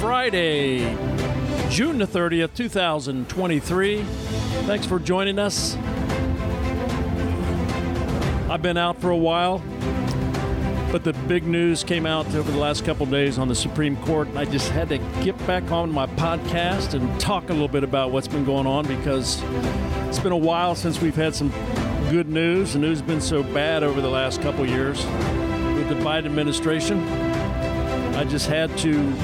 [0.00, 0.78] Friday,
[1.68, 4.02] June the 30th, 2023.
[4.02, 5.76] Thanks for joining us.
[8.48, 9.58] I've been out for a while,
[10.90, 14.26] but the big news came out over the last couple days on the Supreme Court,
[14.28, 17.84] and I just had to get back on my podcast and talk a little bit
[17.84, 19.42] about what's been going on because
[20.08, 21.50] it's been a while since we've had some
[22.08, 22.72] good news.
[22.72, 27.06] The news has been so bad over the last couple years with the Biden administration.
[28.16, 29.14] I just had to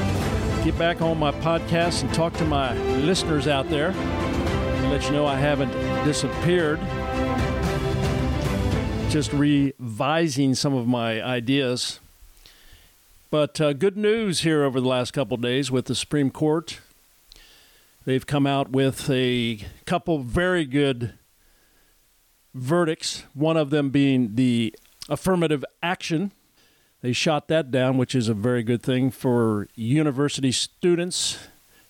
[0.67, 5.13] get back on my podcast and talk to my listeners out there and let you
[5.13, 5.71] know I haven't
[6.05, 6.81] disappeared.
[9.09, 12.01] Just revising some of my ideas.
[13.31, 16.81] But uh, good news here over the last couple days with the Supreme Court.
[18.05, 21.13] They've come out with a couple very good
[22.55, 24.75] verdicts, one of them being the
[25.09, 26.33] affirmative action.
[27.07, 31.39] They shot that down, which is a very good thing for university students,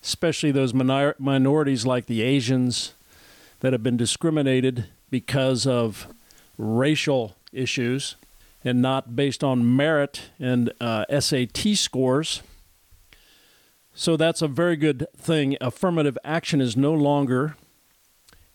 [0.03, 2.93] especially those minor- minorities like the Asians
[3.61, 6.05] that have been discriminated because of
[6.55, 8.15] racial issues
[8.63, 12.43] and not based on merit and uh, SAT scores.
[13.95, 15.57] So that's a very good thing.
[15.59, 17.55] Affirmative action is no longer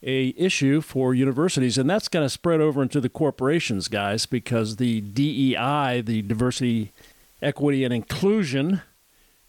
[0.02, 4.76] a issue for universities, and that's going to spread over into the corporations, guys, because
[4.76, 6.92] the DEI, the diversity,
[7.40, 8.82] equity, and inclusion,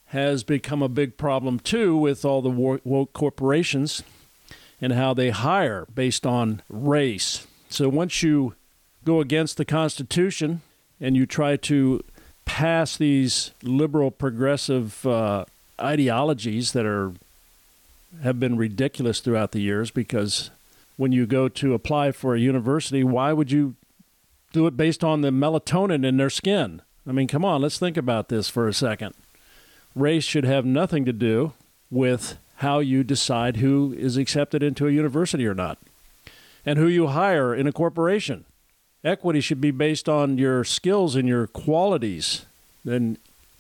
[0.08, 4.04] has become a big problem too with all the woke corporations
[4.80, 7.48] and how they hire based on race.
[7.70, 8.54] So once you
[9.04, 10.62] go against the Constitution
[11.00, 12.04] and you try to
[12.46, 15.46] pass these liberal progressive uh,
[15.82, 17.14] ideologies that are
[18.22, 20.52] have been ridiculous throughout the years because
[20.98, 23.76] when you go to apply for a university, why would you
[24.52, 26.82] do it based on the melatonin in their skin?
[27.08, 29.16] I mean, come on, let's think about this for a second.
[29.96, 31.54] Race should have nothing to do
[31.90, 35.80] with how you decide who is accepted into a university or not
[36.66, 38.46] and who you hire in a corporation.
[39.04, 42.46] Equity should be based on your skills and your qualities
[42.86, 43.18] and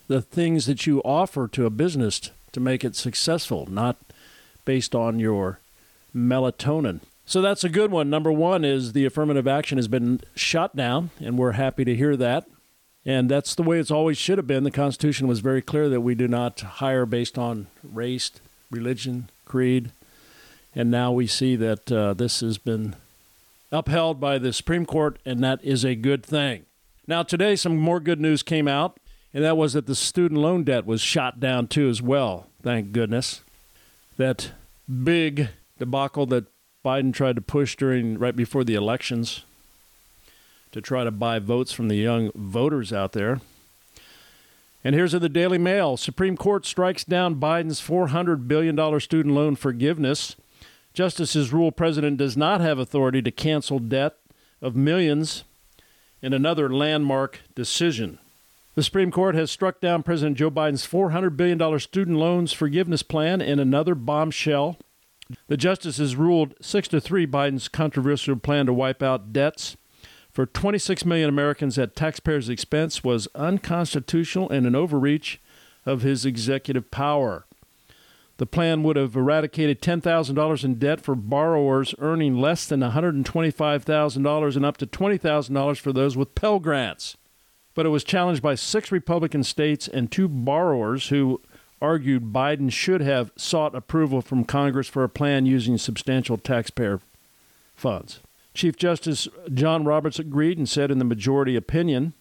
[0.07, 3.97] the things that you offer to a business to make it successful, not
[4.65, 5.59] based on your
[6.15, 7.01] melatonin.
[7.25, 8.09] So that's a good one.
[8.09, 12.17] Number one is the affirmative action has been shot down, and we're happy to hear
[12.17, 12.45] that.
[13.05, 14.63] And that's the way it's always should have been.
[14.63, 18.31] The Constitution was very clear that we do not hire based on race,
[18.71, 19.91] religion, creed.
[20.75, 22.95] And now we see that uh, this has been
[23.71, 26.65] upheld by the Supreme Court, and that is a good thing.
[27.07, 28.99] Now, today, some more good news came out,
[29.33, 32.47] and that was that the student loan debt was shot down too, as well.
[32.61, 33.41] Thank goodness
[34.17, 34.51] that
[35.03, 36.45] big debacle that
[36.85, 39.45] Biden tried to push during right before the elections
[40.71, 43.39] to try to buy votes from the young voters out there.
[44.83, 50.35] And here's the Daily Mail Supreme Court strikes down Biden's $400 billion student loan forgiveness.
[50.93, 54.17] Justices rule president does not have authority to cancel debt
[54.61, 55.43] of millions
[56.21, 58.19] in another landmark decision.
[58.75, 63.39] The Supreme Court has struck down President Joe Biden's $400 billion student loans forgiveness plan
[63.39, 64.77] in another bombshell.
[65.47, 69.77] The justices ruled 6 to 3 Biden's controversial plan to wipe out debts
[70.31, 75.39] for 26 million Americans at taxpayers' expense was unconstitutional and an overreach
[75.85, 77.45] of his executive power.
[78.37, 84.65] The plan would have eradicated $10,000 in debt for borrowers earning less than $125,000 and
[84.65, 87.15] up to $20,000 for those with Pell Grants
[87.75, 91.41] but it was challenged by six Republican states and two borrowers who
[91.81, 97.01] argued Biden should have sought approval from Congress for a plan using substantial taxpayer
[97.75, 98.21] funds.
[98.53, 102.13] Chief Justice John Roberts agreed and said in the majority opinion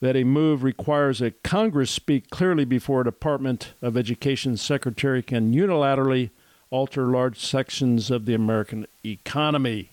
[0.00, 5.52] that a move requires that Congress speak clearly before a Department of Education secretary can
[5.54, 6.30] unilaterally
[6.70, 9.90] alter large sections of the American economy.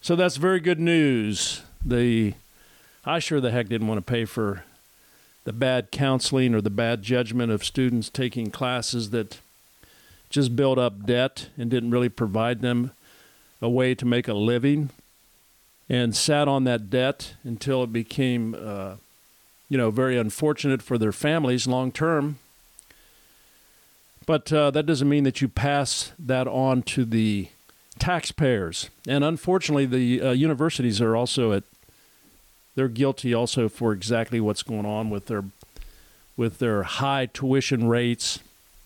[0.00, 1.62] So that's very good news.
[1.84, 2.34] The
[3.04, 4.64] I sure the heck didn't want to pay for
[5.44, 9.40] the bad counseling or the bad judgment of students taking classes that
[10.30, 12.92] just built up debt and didn't really provide them
[13.60, 14.90] a way to make a living
[15.88, 18.94] and sat on that debt until it became uh,
[19.68, 22.38] you know very unfortunate for their families long term
[24.26, 27.48] But uh, that doesn't mean that you pass that on to the
[27.98, 28.88] taxpayers.
[29.08, 31.64] And unfortunately, the uh, universities are also at
[32.74, 35.44] they're guilty also for exactly what's going on with their
[36.36, 38.38] with their high tuition rates,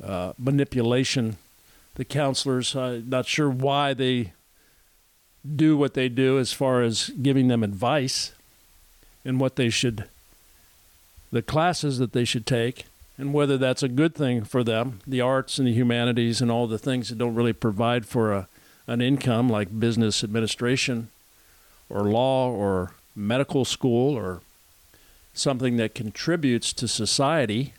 [0.02, 1.36] uh, manipulation.
[1.94, 4.32] The counselors, uh, not sure why they
[5.54, 8.32] do what they do as far as giving them advice
[9.24, 10.04] and what they should,
[11.30, 12.84] the classes that they should take,
[13.16, 16.66] and whether that's a good thing for them, the arts and the humanities and all
[16.66, 18.48] the things that don't really provide for a,
[18.86, 21.08] an income like business administration
[21.88, 24.42] or law or medical school or
[25.32, 27.72] something that contributes to society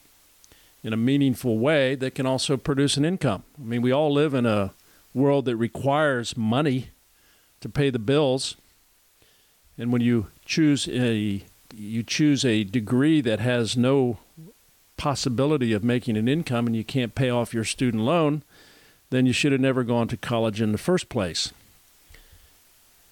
[0.84, 3.44] in a meaningful way that can also produce an income.
[3.60, 4.74] I mean, we all live in a
[5.14, 6.90] world that requires money
[7.62, 8.56] to pay the bills.
[9.78, 11.44] And when you choose a
[11.74, 14.18] you choose a degree that has no
[14.96, 18.42] possibility of making an income and you can't pay off your student loan,
[19.10, 21.52] then you should have never gone to college in the first place.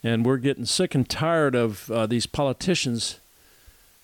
[0.06, 3.20] And we're getting sick and tired of uh, these politicians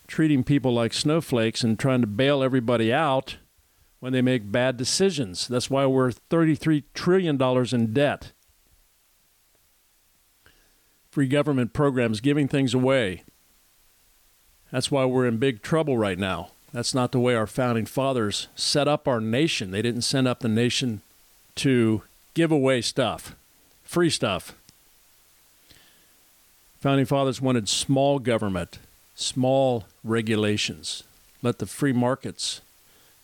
[0.08, 3.38] treating people like snowflakes and trying to bail everybody out
[4.00, 5.48] when they make bad decisions.
[5.48, 8.32] That's why we're $33 trillion in debt.
[11.12, 13.22] Free government programs giving things away.
[14.72, 16.50] That's why we're in big trouble right now.
[16.74, 19.70] That's not the way our founding fathers set up our nation.
[19.70, 21.04] They didn't set up the nation
[21.58, 22.02] to
[22.34, 23.36] give away stuff,
[23.84, 24.56] free stuff.
[26.82, 28.80] Founding fathers wanted small government,
[29.14, 31.04] small regulations.
[31.44, 32.62] Let the free markets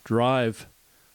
[0.04, 0.68] drive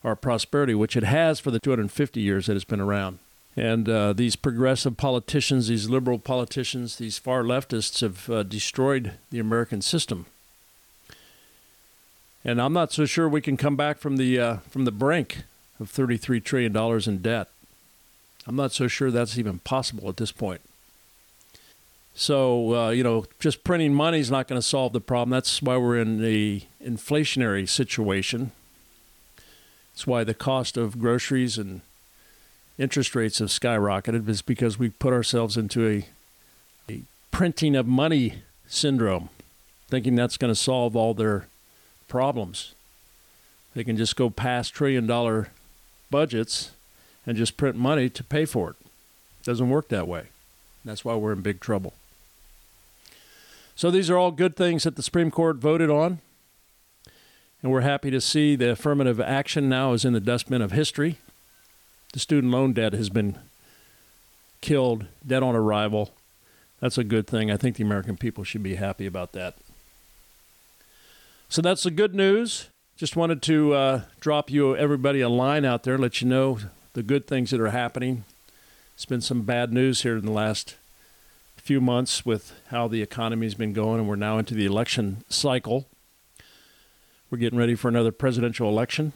[0.03, 3.21] our prosperity, which it has for the 250 years that it's been around.
[3.57, 9.39] And uh, these progressive politicians, these liberal politicians, these far leftists have uh, destroyed the
[9.39, 10.27] American system.
[12.45, 15.45] And I'm not so sure we can come back from the uh, from the brink
[15.79, 17.49] of 33 trillion dollars in debt.
[18.49, 20.61] I'm not so sure that's even possible at this point.
[22.15, 25.31] So, uh, you know, just printing money is not going to solve the problem.
[25.31, 28.53] That's why we're in the inflationary situation.
[29.93, 31.81] That's why the cost of groceries and
[32.79, 38.43] interest rates have skyrocketed, is because we put ourselves into a, a printing of money
[38.67, 39.31] syndrome,
[39.89, 41.47] thinking that's going to solve all their
[42.09, 42.75] problems.
[43.75, 45.49] They can just go past trillion dollar
[46.11, 46.73] budgets
[47.27, 48.77] and just print money to pay for it.
[49.45, 50.25] Doesn't work that way.
[50.85, 51.95] That's why we're in big trouble.
[53.75, 56.21] So these are all good things that the Supreme Court voted on.
[57.63, 61.19] And we're happy to see the affirmative action now is in the dustbin of history.
[62.13, 63.39] The student loan debt has been
[64.61, 66.13] killed, dead on arrival.
[66.81, 67.51] That's a good thing.
[67.51, 69.55] I think the American people should be happy about that.
[71.49, 72.69] So that's the good news.
[72.97, 76.59] Just wanted to uh, drop you, everybody, a line out there, let you know
[76.95, 78.25] the good things that are happening.
[78.95, 80.77] It's been some bad news here in the last
[81.63, 85.87] few months with how the economy's been going, and we're now into the election cycle.
[87.31, 89.13] We're getting ready for another presidential election.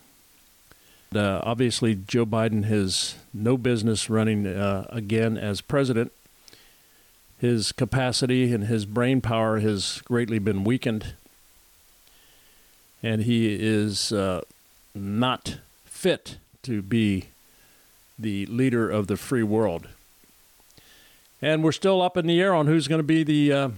[1.15, 6.13] Uh, obviously, Joe Biden has no business running uh, again as president.
[7.41, 11.15] His capacity and his brain power has greatly been weakened,
[13.03, 14.43] and he is uh,
[14.95, 17.25] not fit to be
[18.17, 19.89] the leader of the free world
[21.41, 23.69] and we're still up in the air on who's going to be the uh,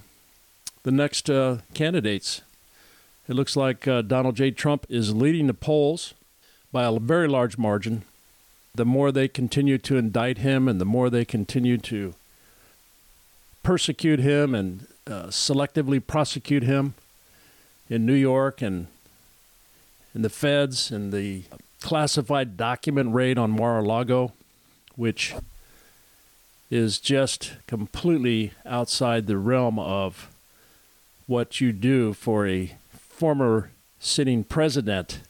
[0.83, 2.43] the next uh, candidates.
[3.29, 4.51] It looks like uh, Donald J.
[4.51, 6.15] Trump is leading the polls
[6.73, 8.03] by a very large margin.
[8.75, 12.15] The more they continue to indict him, and the more they continue to
[13.63, 16.95] persecute him and uh, selectively prosecute him
[17.91, 18.87] in New York and
[20.15, 21.43] in the feds and the
[21.81, 24.33] classified document raid on Mar-a-Lago,
[24.97, 25.35] which
[26.71, 30.29] is just completely outside the realm of
[31.27, 35.21] what you do for a former sitting president,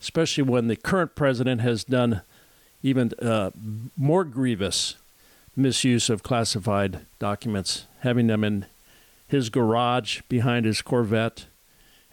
[0.00, 2.22] especially when the current president has done
[2.82, 3.50] even uh,
[3.96, 4.96] more grievous
[5.54, 8.66] misuse of classified documents, having them in
[9.26, 11.46] his garage behind his Corvette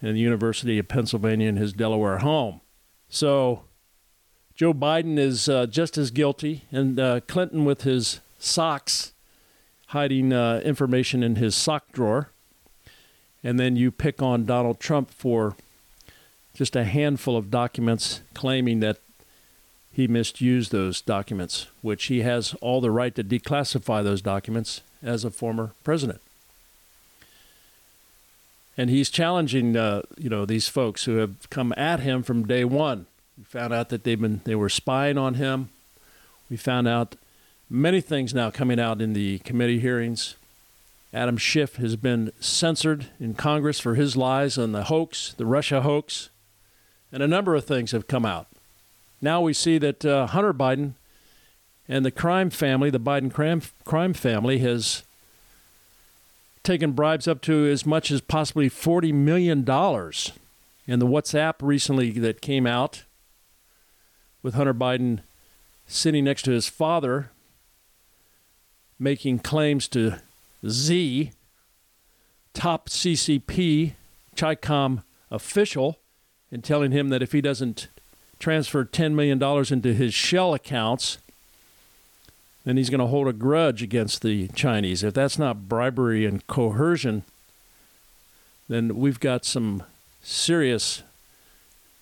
[0.00, 2.60] in the University of Pennsylvania in his Delaware home.
[3.08, 3.62] So
[4.54, 9.12] Joe Biden is uh, just as guilty, and uh, Clinton, with his socks,
[9.88, 12.30] hiding uh, information in his sock drawer.
[13.42, 15.56] And then you pick on Donald Trump for
[16.54, 18.98] just a handful of documents claiming that
[19.92, 25.24] he misused those documents, which he has all the right to declassify those documents as
[25.24, 26.20] a former president.
[28.76, 32.64] And he's challenging, uh, you know, these folks who have come at him from day
[32.64, 33.06] one
[33.38, 35.68] We found out that they've been they were spying on him.
[36.50, 37.14] We found out
[37.74, 40.36] many things now coming out in the committee hearings.
[41.12, 45.82] Adam Schiff has been censored in Congress for his lies on the hoax, the Russia
[45.82, 46.30] hoax,
[47.12, 48.46] and a number of things have come out.
[49.20, 50.94] Now we see that uh, Hunter Biden
[51.88, 53.32] and the crime family, the Biden
[53.84, 55.02] crime, family, has
[56.62, 59.58] taken bribes up to as much as possibly $40 million.
[60.86, 63.02] And the WhatsApp recently that came out
[64.42, 65.20] with Hunter Biden
[65.86, 67.30] sitting next to his father,
[68.98, 70.20] making claims to
[70.66, 71.32] Z,
[72.52, 73.92] top CCP,
[74.36, 75.98] CHICOM official,
[76.50, 77.88] and telling him that if he doesn't
[78.38, 81.18] transfer $10 million into his shell accounts,
[82.64, 85.02] then he's going to hold a grudge against the Chinese.
[85.02, 87.24] If that's not bribery and coercion,
[88.68, 89.82] then we've got some
[90.22, 91.02] serious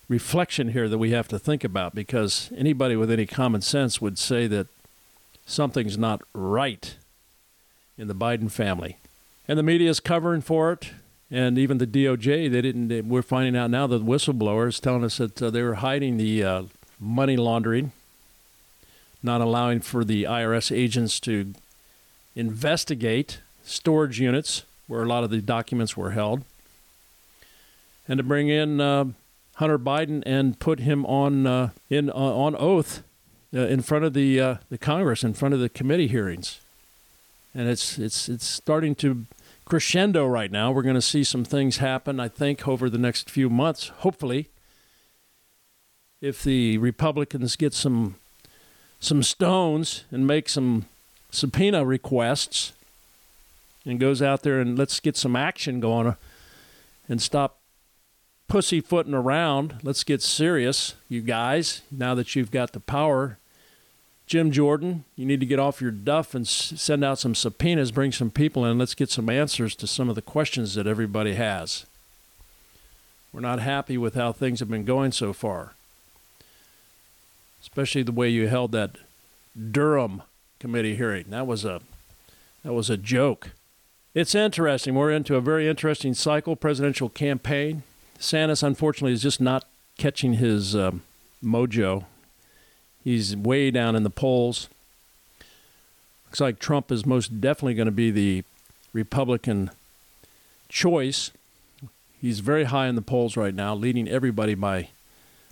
[0.09, 4.19] reflection here that we have to think about because anybody with any common sense would
[4.19, 4.67] say that
[5.47, 6.97] something's not right
[7.99, 8.99] in the Biden family.
[9.47, 10.91] And the media is covering for it.
[11.31, 12.89] And even the DOJ, they didn't.
[12.89, 16.19] They, we're finding out now that the whistleblowers telling us that uh, they were hiding
[16.19, 16.63] the uh,
[17.01, 17.93] money laundering
[19.23, 21.55] not allowing for the IRS agents to
[22.35, 26.43] investigate storage units where a lot of the documents were held,
[28.09, 29.05] and to bring in uh,
[29.55, 33.03] Hunter Biden and put him on uh, in uh, on oath
[33.53, 36.61] in front of the uh, the Congress, in front of the committee hearings,
[37.55, 39.27] and it's it's it's starting to
[39.65, 40.73] crescendo right now.
[40.73, 43.89] We're going to see some things happen, I think, over the next few months.
[43.89, 44.49] Hopefully,
[46.21, 48.17] if the Republicans get some
[49.01, 50.87] some stones and make some
[51.31, 52.73] subpoena requests
[53.85, 56.15] and goes out there and let's get some action going
[57.09, 57.59] and stop
[58.47, 59.77] pussyfooting around.
[59.83, 63.39] Let's get serious, you guys, now that you've got the power.
[64.27, 67.93] Jim Jordan, you need to get off your duff and s- send out some subpoenas,
[67.93, 68.79] bring some people in.
[68.79, 71.85] Let's get some answers to some of the questions that everybody has.
[73.33, 75.73] We're not happy with how things have been going so far
[77.63, 78.97] especially the way you held that
[79.71, 80.23] Durham
[80.59, 81.27] committee hearing.
[81.31, 81.81] That was a
[82.63, 83.51] that was a joke.
[84.15, 84.95] It's interesting.
[84.95, 87.83] We're into a very interesting cycle, presidential campaign.
[88.19, 89.65] Sanders, unfortunately, is just not
[89.97, 91.03] catching his um,
[91.43, 92.05] mojo.
[93.05, 94.69] He's way down in the polls.
[96.27, 98.45] Looks like Trump is most definitely going to be the
[98.93, 99.71] Republican
[100.69, 101.31] choice.
[102.21, 104.89] He's very high in the polls right now, leading everybody by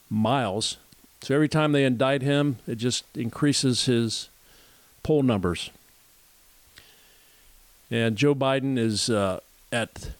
[0.08, 0.76] miles.
[1.22, 4.28] So every time they indict him, it just increases his
[5.02, 5.70] poll numbers.
[7.90, 9.40] And Joe Biden is uh,
[9.72, 10.12] at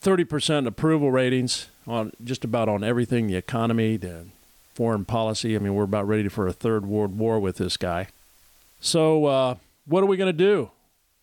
[0.00, 4.26] 30% approval ratings on just about on everything the economy, the
[4.74, 5.56] foreign policy.
[5.56, 8.08] I mean, we're about ready for a third world war with this guy.
[8.80, 9.54] So, uh,
[9.86, 10.70] what are we going to do?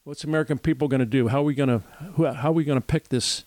[0.04, 1.28] What's American people going to do?
[1.28, 3.44] How are we going to how are we going to pick this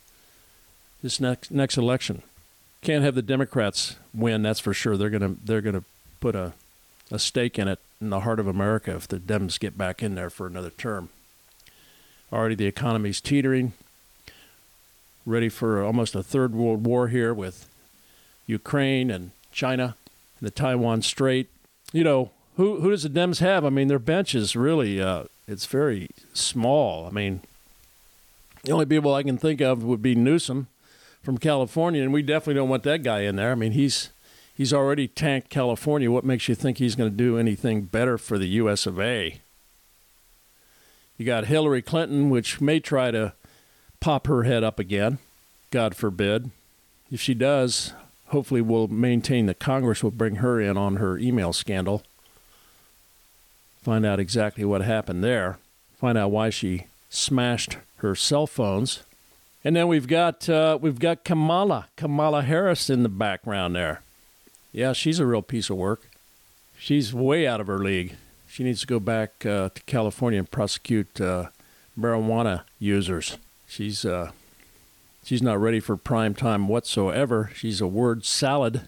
[1.02, 2.22] this next next election?
[2.80, 4.42] Can't have the Democrats win.
[4.42, 4.96] That's for sure.
[4.96, 5.84] They're gonna they're gonna
[6.20, 6.52] put a
[7.10, 10.14] a stake in it in the heart of America if the Dems get back in
[10.14, 11.08] there for another term.
[12.32, 13.72] Already the economy's teetering.
[15.26, 17.68] Ready for almost a third world war here with
[18.46, 19.96] Ukraine and China,
[20.38, 21.48] and the Taiwan Strait.
[21.92, 23.64] You know who who does the Dems have?
[23.64, 27.06] I mean, their bench is really uh, it's very small.
[27.06, 27.40] I mean,
[28.64, 30.66] the only people I can think of would be Newsom
[31.22, 33.52] from California, and we definitely don't want that guy in there.
[33.52, 34.10] I mean, he's
[34.54, 36.10] he's already tanked California.
[36.10, 38.86] What makes you think he's going to do anything better for the U.S.
[38.86, 39.40] of A?
[41.16, 43.34] You got Hillary Clinton, which may try to
[44.00, 45.18] pop her head up again.
[45.70, 46.50] God forbid.
[47.10, 47.92] If she does,
[48.28, 52.02] hopefully we'll maintain that Congress will bring her in on her email scandal.
[53.82, 55.58] Find out exactly what happened there.
[55.98, 59.02] Find out why she smashed her cell phones
[59.64, 64.02] and then we've got uh, we've got Kamala Kamala Harris in the background there.
[64.72, 66.02] Yeah, she's a real piece of work.
[66.78, 68.16] She's way out of her league.
[68.46, 71.48] She needs to go back uh, to California and prosecute uh,
[71.98, 73.38] marijuana users.
[73.66, 74.32] She's uh,
[75.24, 77.50] she's not ready for prime time whatsoever.
[77.54, 78.82] She's a word salad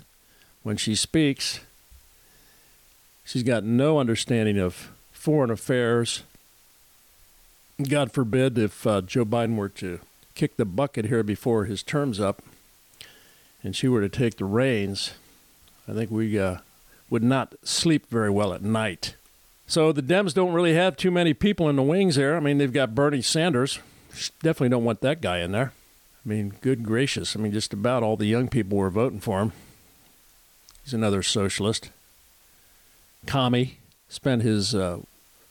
[0.62, 1.60] when she speaks.
[3.24, 6.22] She's got no understanding of foreign affairs.
[7.88, 10.00] God forbid if uh, Joe Biden were to
[10.34, 12.42] kick the bucket here before his term's up,
[13.62, 15.14] and she were to take the reins,
[15.88, 16.58] I think we uh,
[17.10, 19.16] would not sleep very well at night.
[19.66, 22.36] So the Dems don't really have too many people in the wings there.
[22.36, 23.80] I mean, they've got Bernie Sanders.
[24.42, 25.72] Definitely don't want that guy in there.
[26.26, 27.36] I mean, good gracious.
[27.36, 29.52] I mean, just about all the young people were voting for him.
[30.82, 31.90] He's another socialist.
[33.26, 33.78] Commie
[34.08, 35.00] spent his uh,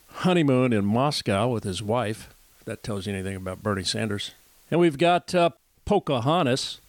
[0.08, 2.34] honeymoon in Moscow with his wife.
[2.60, 4.32] If that tells you anything about Bernie Sanders.
[4.70, 5.50] And we've got uh,
[5.86, 6.80] Pocahontas.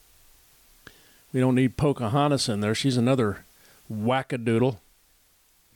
[1.32, 2.75] We don't need Pocahontas in there.
[2.75, 3.46] She's another
[3.91, 4.77] wackadoodle.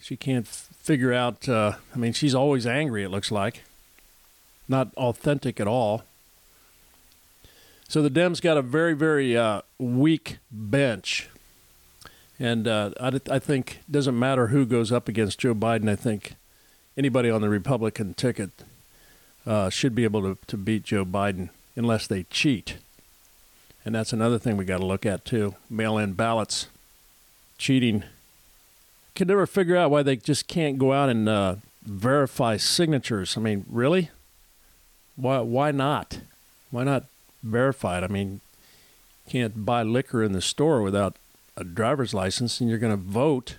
[0.01, 1.48] She can't f- figure out.
[1.48, 3.63] Uh, I mean, she's always angry, it looks like.
[4.68, 6.03] Not authentic at all.
[7.92, 11.28] So the Dems got a very, very uh, weak bench.
[12.40, 15.90] And uh, I, I think it doesn't matter who goes up against Joe Biden.
[15.90, 16.36] I think
[16.98, 18.52] anybody on the Republican ticket
[19.46, 22.78] uh, should be able to, to beat Joe Biden unless they cheat.
[23.84, 26.68] And that's another thing we got to look at, too mail in ballots,
[27.58, 28.06] cheating.
[29.16, 33.36] Can never figure out why they just can't go out and uh, verify signatures.
[33.36, 34.12] I mean, really?
[35.18, 36.20] Why, why not?
[36.70, 37.04] Why not
[37.44, 38.04] verify it?
[38.04, 38.42] I mean,
[39.26, 41.16] you can't buy liquor in the store without
[41.58, 43.58] a driver's license and you're going to vote.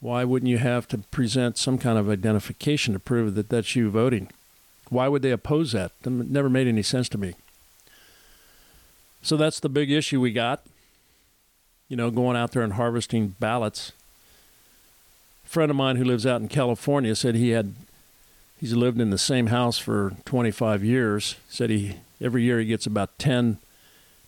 [0.00, 3.90] Why wouldn't you have to present some kind of identification to prove that that's you
[3.90, 4.30] voting?
[4.90, 5.92] Why would they oppose that?
[6.04, 7.34] It never made any sense to me.
[9.22, 10.62] So that's the big issue we got.
[11.88, 13.92] You know, going out there and harvesting ballots.
[15.46, 17.74] A friend of mine who lives out in California said he had
[18.58, 21.36] he's lived in the same house for 25 years.
[21.48, 23.58] Said he every year he gets about 10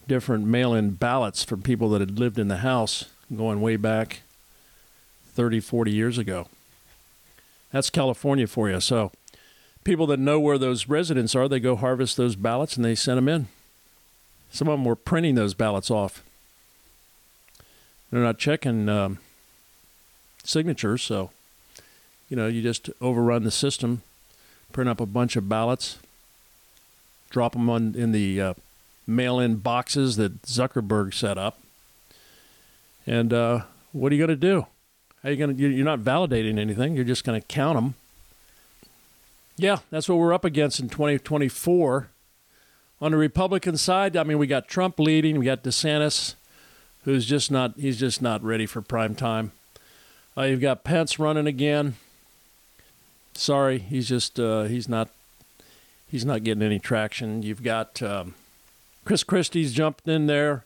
[0.07, 4.21] different mail-in ballots from people that had lived in the house going way back
[5.35, 6.47] 30, 40 years ago.
[7.73, 8.81] That's California for you.
[8.81, 9.11] So
[9.83, 13.17] people that know where those residents are, they go harvest those ballots and they send
[13.17, 13.49] them in.
[14.51, 16.23] Some of them were printing those ballots off.
[18.11, 19.19] They're not checking um,
[20.45, 21.31] signatures, so
[22.29, 24.03] you know you just overrun the system,
[24.73, 25.99] print up a bunch of ballots,
[27.31, 28.55] drop them on in the uh,
[29.07, 31.59] mail-in boxes that Zuckerberg set up,
[33.07, 34.67] and uh, what are you going to do?
[35.23, 35.69] How you going to?
[35.69, 36.95] You're not validating anything.
[36.95, 37.95] You're just going to count them.
[39.57, 42.09] Yeah, that's what we're up against in 2024.
[43.01, 46.35] On the Republican side, I mean, we got Trump leading, we got DeSantis,
[47.05, 49.53] who's just not he's just not ready for prime time.
[50.37, 51.97] Uh, you've got Pence running again.
[53.35, 55.09] Sorry, he's just uh, he's not
[56.11, 57.43] he's not getting any traction.
[57.43, 58.35] You've got um,
[59.05, 60.65] Chris Christie's jumped in there.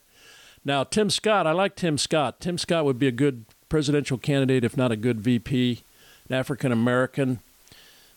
[0.65, 2.41] Now Tim Scott, I like Tim Scott.
[2.41, 5.83] Tim Scott would be a good presidential candidate, if not a good VP.
[6.29, 7.41] An African American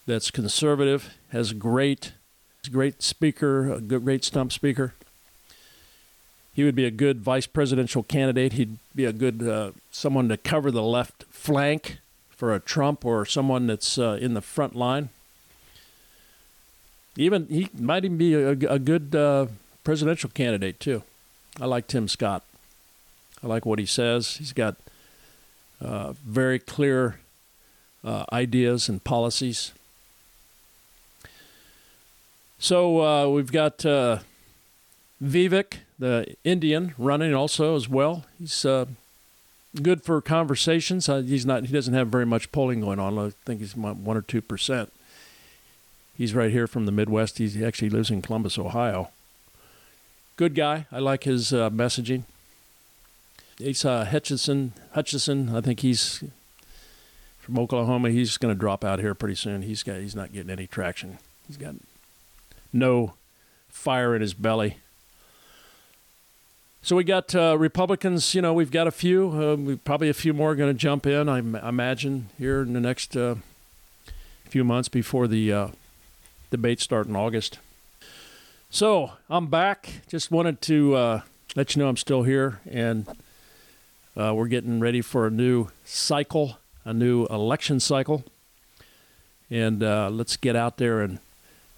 [0.05, 2.13] that's conservative, has great
[2.71, 4.93] great speaker, a good, great stump speaker.
[6.53, 8.53] He would be a good vice presidential candidate.
[8.53, 11.97] He'd be a good uh, someone to cover the left flank
[12.29, 15.09] for a Trump or someone that's uh, in the front line.
[17.15, 19.47] Even he might even be a, a good uh,
[19.84, 21.04] presidential candidate too.
[21.62, 22.43] I like Tim Scott.
[23.43, 24.38] I like what he says.
[24.38, 24.76] He's got
[25.82, 27.19] uh, very clear
[28.04, 29.73] uh, ideas and policies.
[32.58, 34.19] So uh, we've got uh,
[35.21, 38.26] Vivek, the Indian, running also as well.
[38.39, 38.86] He's uh,
[39.82, 41.08] good for conversations.
[41.08, 41.65] He's not.
[41.65, 43.19] He doesn't have very much polling going on.
[43.19, 44.91] I think he's one or two percent.
[46.15, 47.38] He's right here from the Midwest.
[47.39, 49.10] He's, he actually lives in Columbus, Ohio.
[50.36, 50.86] Good guy.
[50.91, 52.23] I like his uh, messaging.
[53.67, 54.73] Asa Hutchinson.
[54.93, 55.56] Hutchinson.
[55.56, 56.23] I think he's
[57.39, 58.10] from Oklahoma.
[58.10, 59.62] He's going to drop out here pretty soon.
[59.63, 59.97] He's got.
[59.97, 61.17] He's not getting any traction.
[61.47, 61.76] He's got
[62.71, 63.13] no
[63.69, 64.78] fire in his belly.
[66.82, 68.34] So we got uh, Republicans.
[68.36, 69.30] You know, we've got a few.
[69.32, 71.30] Uh, we probably a few more going to jump in.
[71.30, 73.36] I, m- imagine here in the next uh,
[74.45, 75.67] few months before the uh,
[76.53, 77.57] debates start in August.
[78.69, 79.89] So I'm back.
[80.07, 81.21] Just wanted to uh,
[81.55, 83.07] let you know I'm still here, and
[84.15, 88.23] uh, we're getting ready for a new cycle, a new election cycle,
[89.49, 91.17] and let's get out there and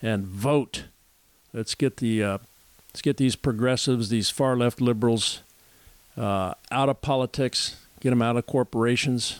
[0.01, 0.83] and vote.
[1.53, 2.37] Let's get the uh,
[2.89, 5.41] let's get these progressives, these far left liberals,
[6.17, 7.77] uh, out of politics.
[8.01, 9.39] Get them out of corporations,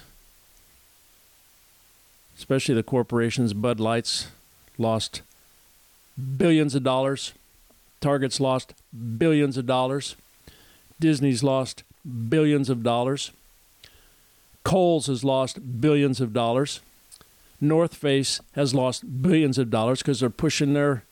[2.38, 3.54] especially the corporations.
[3.54, 4.28] Bud Light's
[4.78, 5.22] lost
[6.38, 7.34] billions of dollars.
[8.02, 8.74] Target's lost
[9.18, 10.16] billions of dollars.
[11.00, 11.84] Disney's lost
[12.30, 13.32] billions of dollars.
[14.64, 16.82] Kohl's has lost billions of dollars.
[17.62, 21.04] North Face has lost billions of dollars because they're pushing their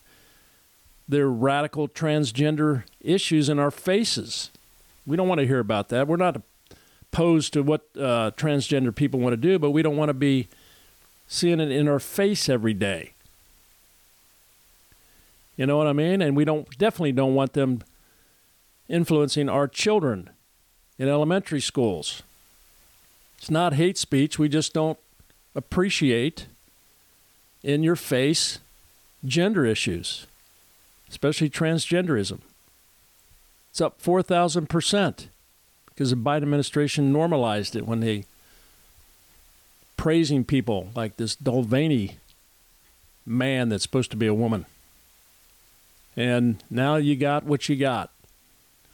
[1.07, 4.51] their radical transgender issues in our faces.
[5.05, 6.07] We don't want to hear about that.
[6.07, 6.41] We're not
[7.11, 10.47] opposed to what uh, transgender people want to do, but we don't want to be
[11.27, 13.11] seeing it in our face every day.
[15.55, 16.21] You know what I mean?
[16.21, 17.81] And we don't definitely don't want them
[18.87, 20.29] influencing our children
[20.97, 22.23] in elementary schools.
[23.37, 24.39] It's not hate speech.
[24.39, 24.97] We just don't
[25.55, 26.47] appreciate
[27.61, 28.59] in your face
[29.25, 30.27] gender issues,
[31.09, 32.39] especially transgenderism.
[33.71, 35.27] It's up 4,000%
[35.89, 38.25] because the Biden administration normalized it when they
[39.97, 42.17] praising people like this Mulvaney
[43.25, 44.65] man that's supposed to be a woman.
[46.15, 48.11] And now you got what you got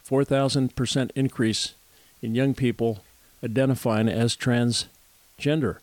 [0.08, 1.74] 4,000% increase
[2.22, 3.04] in young people
[3.44, 5.78] identifying as transgender.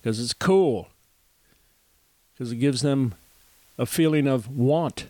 [0.00, 0.88] Because it's cool.
[2.32, 3.14] Because it gives them
[3.78, 5.06] a feeling of want.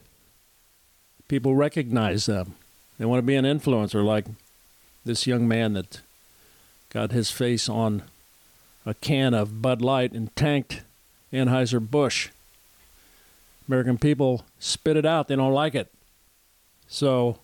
[1.29, 2.55] People recognize them.
[2.99, 4.27] They want to be an influencer like
[5.05, 6.01] this young man that
[6.91, 8.03] got his face on
[8.85, 10.83] a can of Bud Light and tanked
[11.33, 12.29] Anheuser-Busch.
[13.73, 15.29] American people spit it out.
[15.29, 15.91] They don't like it.
[16.89, 17.39] So,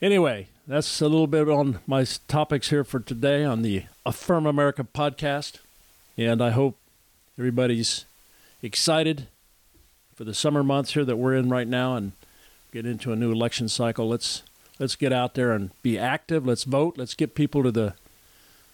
[0.00, 4.84] anyway, that's a little bit on my topics here for today on the Affirm America
[4.84, 5.56] podcast.
[6.16, 6.78] And I hope
[7.36, 8.04] everybody's
[8.62, 9.26] excited
[10.14, 12.12] for the summer months here that we're in right now and
[12.70, 14.08] get into a new election cycle.
[14.08, 14.44] Let's
[14.78, 16.46] let's get out there and be active.
[16.46, 16.96] Let's vote.
[16.96, 17.94] Let's get people to the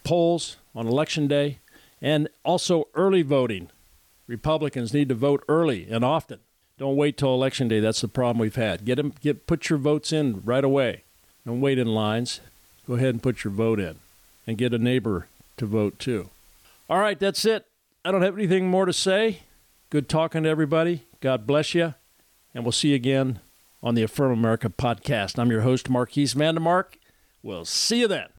[0.05, 1.61] polls on election day
[2.03, 3.71] and also early voting.
[4.27, 6.41] Republicans need to vote early and often.
[6.79, 7.81] Don't wait till election day.
[7.81, 8.85] That's the problem we've had.
[8.85, 11.05] Get them get put your votes in right away.
[11.47, 12.41] Don't wait in lines.
[12.87, 13.97] Go ahead and put your vote in
[14.47, 16.31] and get a neighbor to vote too.
[16.91, 17.67] All right, that's it.
[18.05, 19.41] I don't have anything more to say.
[19.91, 21.05] Good talking to everybody.
[21.21, 21.95] God bless you.
[22.55, 23.41] And we'll see you again
[23.83, 25.39] on the Affirm America podcast.
[25.39, 26.97] I'm your host, Marquise Vandemark.
[27.43, 28.34] We'll see you then.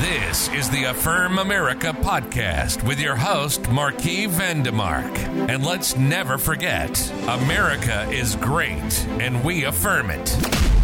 [0.00, 5.16] This is the Affirm America podcast with your host, Marquis Vandemark.
[5.48, 10.75] And let's never forget America is great, and we affirm it.